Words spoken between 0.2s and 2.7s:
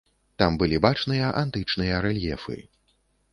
Там былі бачныя антычныя рэльефы.